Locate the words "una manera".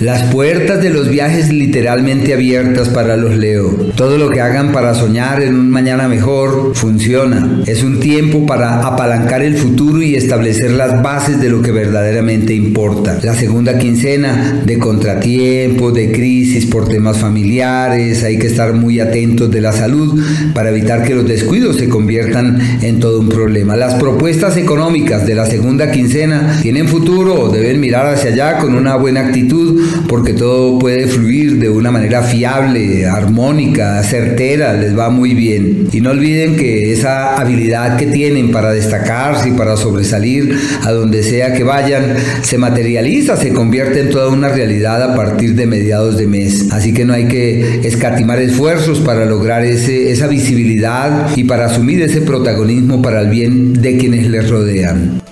31.68-32.22